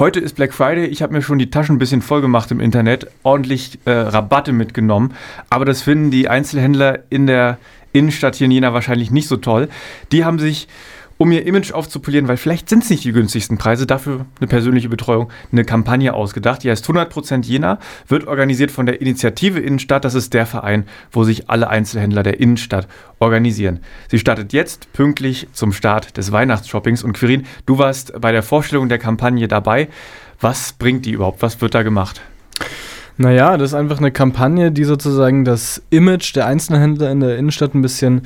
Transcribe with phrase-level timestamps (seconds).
[0.00, 0.86] Heute ist Black Friday.
[0.86, 4.50] Ich habe mir schon die Taschen ein bisschen voll gemacht im Internet, ordentlich äh, Rabatte
[4.50, 5.12] mitgenommen.
[5.50, 7.58] Aber das finden die Einzelhändler in der
[7.92, 9.68] Innenstadt hier in Jena wahrscheinlich nicht so toll.
[10.10, 10.68] Die haben sich
[11.20, 14.88] um ihr Image aufzupolieren, weil vielleicht sind es nicht die günstigsten Preise, dafür eine persönliche
[14.88, 16.64] Betreuung, eine Kampagne ausgedacht.
[16.64, 20.06] Die heißt 100% Jena, wird organisiert von der Initiative Innenstadt.
[20.06, 22.88] Das ist der Verein, wo sich alle Einzelhändler der Innenstadt
[23.18, 23.80] organisieren.
[24.08, 27.04] Sie startet jetzt pünktlich zum Start des Weihnachtsshoppings.
[27.04, 29.88] Und Quirin, du warst bei der Vorstellung der Kampagne dabei.
[30.40, 31.42] Was bringt die überhaupt?
[31.42, 32.22] Was wird da gemacht?
[33.18, 37.74] Naja, das ist einfach eine Kampagne, die sozusagen das Image der Einzelhändler in der Innenstadt
[37.74, 38.22] ein bisschen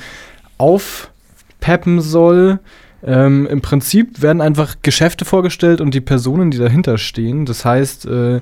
[0.58, 2.60] aufpeppen soll.
[3.04, 7.44] Ähm, Im Prinzip werden einfach Geschäfte vorgestellt und die Personen, die dahinter stehen.
[7.44, 8.40] Das heißt, äh,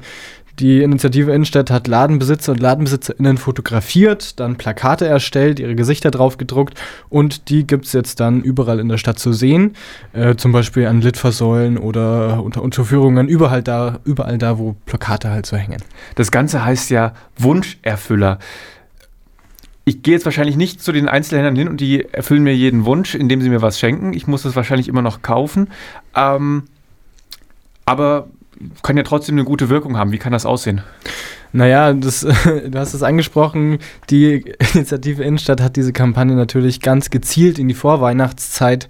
[0.58, 6.78] die Initiative Innenstadt hat Ladenbesitzer und LadenbesitzerInnen fotografiert, dann Plakate erstellt, ihre Gesichter drauf gedruckt
[7.08, 9.74] und die gibt es jetzt dann überall in der Stadt zu sehen.
[10.12, 15.46] Äh, zum Beispiel an Litfaßsäulen oder unter Unterführungen, überall da, überall da, wo Plakate halt
[15.46, 15.82] so hängen.
[16.16, 18.38] Das Ganze heißt ja Wunscherfüller
[19.84, 23.14] ich gehe jetzt wahrscheinlich nicht zu den Einzelhändlern hin und die erfüllen mir jeden Wunsch,
[23.14, 24.12] indem sie mir was schenken.
[24.12, 25.68] Ich muss das wahrscheinlich immer noch kaufen.
[26.14, 26.64] Ähm,
[27.84, 28.28] aber
[28.82, 30.12] kann ja trotzdem eine gute Wirkung haben.
[30.12, 30.82] Wie kann das aussehen?
[31.52, 37.58] Naja, das, du hast es angesprochen, die Initiative Innenstadt hat diese Kampagne natürlich ganz gezielt
[37.58, 38.88] in die Vorweihnachtszeit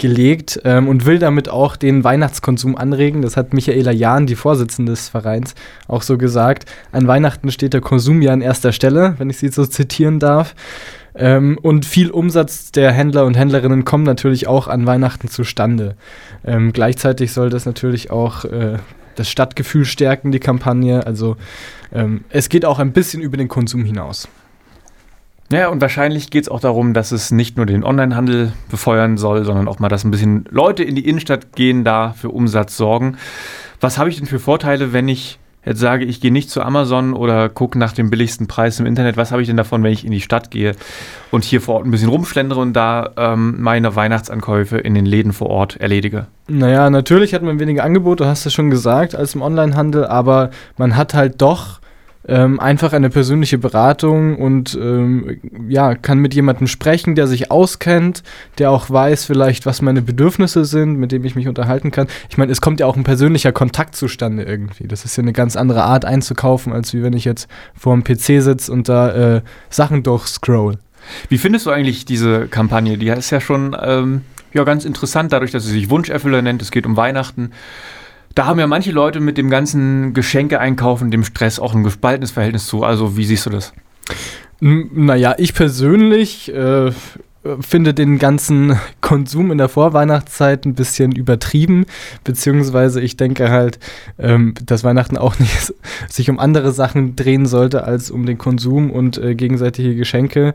[0.00, 3.22] gelegt ähm, und will damit auch den Weihnachtskonsum anregen.
[3.22, 5.54] Das hat Michaela Jahn, die Vorsitzende des Vereins,
[5.86, 6.64] auch so gesagt.
[6.90, 10.54] An Weihnachten steht der Konsum ja an erster Stelle, wenn ich sie so zitieren darf.
[11.14, 15.96] Ähm, und viel Umsatz der Händler und Händlerinnen kommt natürlich auch an Weihnachten zustande.
[16.44, 18.78] Ähm, gleichzeitig soll das natürlich auch äh,
[19.16, 21.06] das Stadtgefühl stärken, die Kampagne.
[21.06, 21.36] Also
[21.92, 24.28] ähm, es geht auch ein bisschen über den Konsum hinaus.
[25.52, 29.44] Ja, und wahrscheinlich geht es auch darum, dass es nicht nur den Onlinehandel befeuern soll,
[29.44, 33.16] sondern auch mal, dass ein bisschen Leute in die Innenstadt gehen, da für Umsatz sorgen.
[33.80, 37.14] Was habe ich denn für Vorteile, wenn ich jetzt sage, ich gehe nicht zu Amazon
[37.14, 39.16] oder gucke nach dem billigsten Preis im Internet?
[39.16, 40.76] Was habe ich denn davon, wenn ich in die Stadt gehe
[41.32, 45.32] und hier vor Ort ein bisschen rumschlendere und da ähm, meine Weihnachtsankäufe in den Läden
[45.32, 46.26] vor Ort erledige?
[46.46, 50.96] Naja, natürlich hat man weniger Angebote, hast du schon gesagt, als im Onlinehandel, aber man
[50.96, 51.80] hat halt doch
[52.30, 58.22] ähm, einfach eine persönliche Beratung und ähm, ja, kann mit jemandem sprechen, der sich auskennt,
[58.58, 62.06] der auch weiß vielleicht, was meine Bedürfnisse sind, mit dem ich mich unterhalten kann.
[62.28, 64.86] Ich meine, es kommt ja auch ein persönlicher Kontakt zustande irgendwie.
[64.86, 68.04] Das ist ja eine ganz andere Art einzukaufen, als wie wenn ich jetzt vor dem
[68.04, 70.78] PC sitze und da äh, Sachen durchscroll.
[71.28, 72.96] Wie findest du eigentlich diese Kampagne?
[72.96, 76.62] Die ist ja schon ähm, ja, ganz interessant, dadurch, dass sie sich Wunscherfüller nennt.
[76.62, 77.52] Es geht um Weihnachten.
[78.34, 82.66] Da haben ja manche Leute mit dem ganzen Geschenke-Einkaufen, dem Stress auch ein gespaltenes Verhältnis
[82.66, 82.84] zu.
[82.84, 83.72] Also, wie siehst du das?
[84.60, 86.92] Naja, ich persönlich äh,
[87.60, 91.86] finde den ganzen Konsum in der Vorweihnachtszeit ein bisschen übertrieben,
[92.22, 93.78] beziehungsweise ich denke halt,
[94.18, 95.72] ähm, dass Weihnachten auch nicht
[96.08, 100.54] sich um andere Sachen drehen sollte als um den Konsum und äh, gegenseitige Geschenke.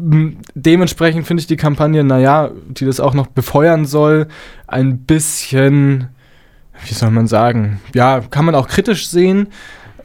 [0.00, 4.28] Dementsprechend finde ich die Kampagne, naja, die das auch noch befeuern soll,
[4.68, 6.08] ein bisschen
[6.84, 9.48] wie soll man sagen, ja, kann man auch kritisch sehen.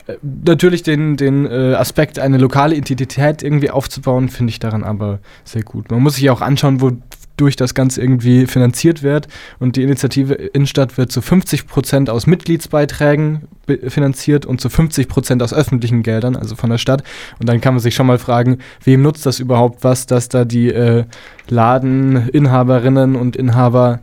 [0.08, 5.20] Äh, natürlich den, den äh, Aspekt, eine lokale Identität irgendwie aufzubauen, finde ich daran aber
[5.44, 5.92] sehr gut.
[5.92, 9.28] Man muss sich auch anschauen, wodurch das Ganze irgendwie finanziert wird.
[9.60, 13.48] Und die Initiative Innenstadt wird zu 50 Prozent aus Mitgliedsbeiträgen
[13.88, 17.04] finanziert und zu 50 Prozent aus öffentlichen Geldern, also von der Stadt.
[17.40, 20.44] Und dann kann man sich schon mal fragen, wem nutzt das überhaupt was, dass da
[20.44, 21.06] die äh,
[21.48, 24.02] Ladeninhaberinnen und Inhaber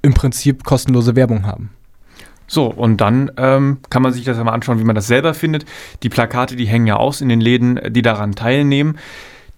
[0.00, 1.70] im Prinzip kostenlose Werbung haben.
[2.46, 5.64] So, und dann ähm, kann man sich das mal anschauen, wie man das selber findet.
[6.02, 8.98] Die Plakate, die hängen ja aus in den Läden, die daran teilnehmen.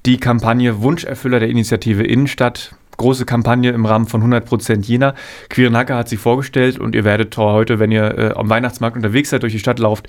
[0.06, 5.14] Die Kampagne Wunscherfüller der Initiative Innenstadt, große Kampagne im Rahmen von 100% Jena.
[5.48, 9.42] Queerenhacker hat sie vorgestellt und ihr werdet heute, wenn ihr äh, am Weihnachtsmarkt unterwegs seid,
[9.42, 10.06] durch die Stadt lauft,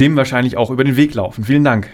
[0.00, 1.44] dem wahrscheinlich auch über den Weg laufen.
[1.44, 1.88] Vielen Dank.